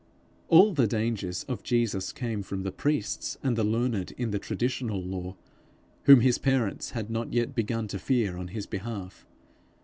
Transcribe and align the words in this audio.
All 0.47 0.73
the 0.73 0.87
dangers 0.87 1.43
of 1.43 1.61
Jesus 1.61 2.11
came 2.11 2.41
from 2.41 2.63
the 2.63 2.71
priests, 2.71 3.37
and 3.43 3.55
the 3.55 3.63
learned 3.63 4.13
in 4.17 4.31
the 4.31 4.39
traditional 4.39 4.99
law, 4.99 5.35
whom 6.05 6.21
his 6.21 6.39
parents 6.39 6.89
had 6.97 7.11
not 7.11 7.33
yet 7.33 7.53
begun 7.53 7.87
to 7.89 7.99
fear 7.99 8.35
on 8.35 8.47
his 8.47 8.65
behalf. 8.65 9.27